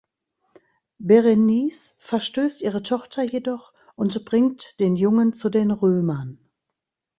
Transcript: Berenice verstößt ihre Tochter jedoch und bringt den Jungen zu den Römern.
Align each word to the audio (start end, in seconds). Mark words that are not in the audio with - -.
Berenice 0.97 1.91
verstößt 1.99 2.63
ihre 2.63 2.81
Tochter 2.81 3.21
jedoch 3.21 3.71
und 3.93 4.25
bringt 4.25 4.79
den 4.79 4.95
Jungen 4.95 5.33
zu 5.33 5.51
den 5.51 5.69
Römern. 5.69 6.39